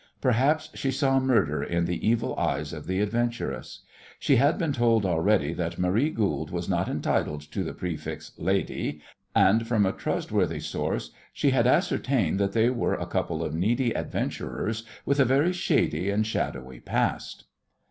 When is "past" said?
16.79-17.43